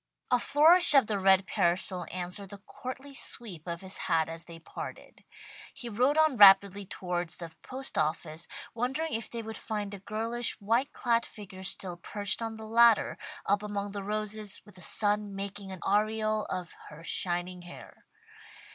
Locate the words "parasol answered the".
1.45-2.57